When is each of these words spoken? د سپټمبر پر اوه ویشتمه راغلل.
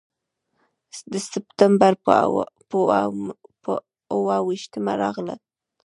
د 1.11 1.13
سپټمبر 1.29 1.93
پر 2.03 2.15
اوه 4.21 4.37
ویشتمه 4.47 4.93
راغلل. 5.03 5.39